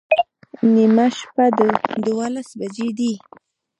نیمه 0.73 1.07
شپه 1.17 1.45
دوولس 2.03 2.49
بجې 2.59 2.87
دي 2.97 3.13